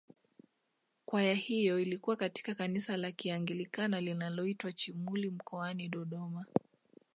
[1.05, 6.45] Kwaya hiyo ilikuwa katika kanisa la kianglikana linaloitwa Chimuli mkoani Dodoma